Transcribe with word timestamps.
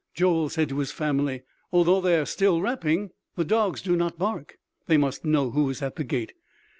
Joel 0.15 0.49
said 0.49 0.69
to 0.69 0.79
his 0.79 0.91
family: 0.91 1.43
"Although 1.71 2.01
they 2.01 2.17
are 2.17 2.25
still 2.25 2.59
rapping, 2.59 3.11
the 3.35 3.45
dogs 3.45 3.83
do 3.83 3.95
not 3.95 4.17
bark. 4.17 4.57
They 4.87 4.97
must 4.97 5.25
know 5.25 5.51
who 5.51 5.69
is 5.69 5.83
at 5.83 5.95
the 5.95 6.03
gate." 6.03 6.33